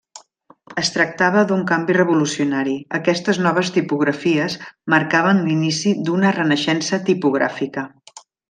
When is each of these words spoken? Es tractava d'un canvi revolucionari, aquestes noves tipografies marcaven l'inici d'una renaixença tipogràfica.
Es 0.81 0.87
tractava 0.93 1.43
d'un 1.51 1.59
canvi 1.71 1.95
revolucionari, 1.97 2.73
aquestes 2.99 3.41
noves 3.49 3.71
tipografies 3.77 4.57
marcaven 4.97 5.45
l'inici 5.51 5.95
d'una 6.09 6.33
renaixença 6.43 7.05
tipogràfica. 7.13 7.89